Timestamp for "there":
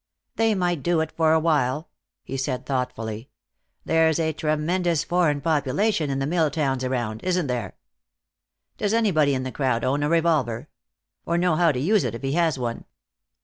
7.45-7.75